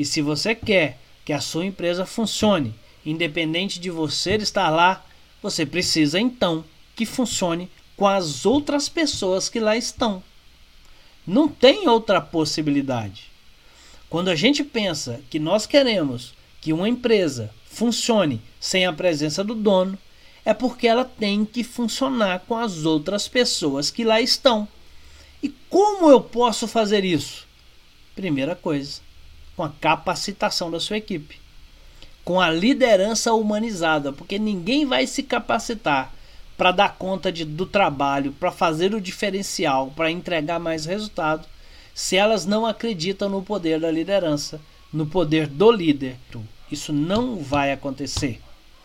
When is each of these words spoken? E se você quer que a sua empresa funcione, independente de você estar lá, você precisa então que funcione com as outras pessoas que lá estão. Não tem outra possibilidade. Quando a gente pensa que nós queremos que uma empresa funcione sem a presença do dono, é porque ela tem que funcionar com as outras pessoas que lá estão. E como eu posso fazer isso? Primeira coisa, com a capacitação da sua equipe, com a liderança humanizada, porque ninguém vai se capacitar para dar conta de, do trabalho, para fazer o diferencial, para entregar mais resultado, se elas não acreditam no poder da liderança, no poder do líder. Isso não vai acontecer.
E 0.00 0.04
se 0.06 0.22
você 0.22 0.54
quer 0.54 0.98
que 1.26 1.30
a 1.30 1.42
sua 1.42 1.66
empresa 1.66 2.06
funcione, 2.06 2.74
independente 3.04 3.78
de 3.78 3.90
você 3.90 4.36
estar 4.36 4.70
lá, 4.70 5.04
você 5.42 5.66
precisa 5.66 6.18
então 6.18 6.64
que 6.96 7.04
funcione 7.04 7.70
com 7.98 8.08
as 8.08 8.46
outras 8.46 8.88
pessoas 8.88 9.50
que 9.50 9.60
lá 9.60 9.76
estão. 9.76 10.22
Não 11.26 11.48
tem 11.48 11.86
outra 11.86 12.18
possibilidade. 12.18 13.24
Quando 14.08 14.30
a 14.30 14.34
gente 14.34 14.64
pensa 14.64 15.20
que 15.28 15.38
nós 15.38 15.66
queremos 15.66 16.32
que 16.62 16.72
uma 16.72 16.88
empresa 16.88 17.50
funcione 17.66 18.40
sem 18.58 18.86
a 18.86 18.92
presença 18.94 19.44
do 19.44 19.54
dono, 19.54 19.98
é 20.46 20.54
porque 20.54 20.88
ela 20.88 21.04
tem 21.04 21.44
que 21.44 21.62
funcionar 21.62 22.40
com 22.48 22.56
as 22.56 22.86
outras 22.86 23.28
pessoas 23.28 23.90
que 23.90 24.02
lá 24.02 24.18
estão. 24.18 24.66
E 25.42 25.50
como 25.68 26.10
eu 26.10 26.22
posso 26.22 26.66
fazer 26.66 27.04
isso? 27.04 27.46
Primeira 28.14 28.56
coisa, 28.56 29.02
com 29.60 29.64
a 29.64 29.72
capacitação 29.78 30.70
da 30.70 30.80
sua 30.80 30.96
equipe, 30.96 31.38
com 32.24 32.40
a 32.40 32.48
liderança 32.48 33.34
humanizada, 33.34 34.10
porque 34.10 34.38
ninguém 34.38 34.86
vai 34.86 35.06
se 35.06 35.22
capacitar 35.22 36.14
para 36.56 36.72
dar 36.72 36.96
conta 36.96 37.30
de, 37.30 37.44
do 37.44 37.66
trabalho, 37.66 38.32
para 38.32 38.50
fazer 38.50 38.94
o 38.94 39.00
diferencial, 39.02 39.92
para 39.94 40.10
entregar 40.10 40.58
mais 40.58 40.86
resultado, 40.86 41.46
se 41.94 42.16
elas 42.16 42.46
não 42.46 42.64
acreditam 42.64 43.28
no 43.28 43.42
poder 43.42 43.78
da 43.78 43.90
liderança, 43.90 44.58
no 44.90 45.04
poder 45.04 45.46
do 45.46 45.70
líder. 45.70 46.16
Isso 46.72 46.90
não 46.90 47.36
vai 47.36 47.70
acontecer. 47.70 48.40